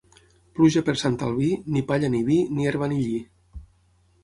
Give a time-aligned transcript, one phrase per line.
[0.59, 3.23] Pluja per Sant Albí, ni palla ni vi, ni herba ni lli.